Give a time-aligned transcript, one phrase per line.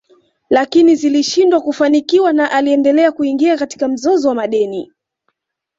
[0.49, 4.91] Lakini zilishindwa kufanikiwa na aliendelea kuingia katika mzozo wa madeni